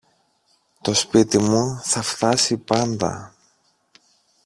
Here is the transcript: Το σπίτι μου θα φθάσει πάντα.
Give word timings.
Το 0.81 0.93
σπίτι 0.93 1.37
μου 1.37 1.79
θα 1.83 2.01
φθάσει 2.01 2.57
πάντα. 2.57 3.35